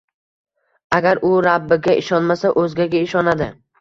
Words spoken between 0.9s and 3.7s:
Agar u Rabbiga ishonmasa, o‘zgaga ishonadi.